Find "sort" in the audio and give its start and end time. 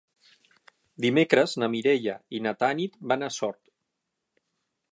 3.39-3.61